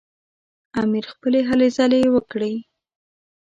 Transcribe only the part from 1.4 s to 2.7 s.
هلې ځلې وکړې.